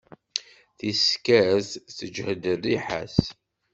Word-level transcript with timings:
Tiskert 0.77 1.69
teǧhed 1.97 2.43
rriḥa-s. 2.63 3.19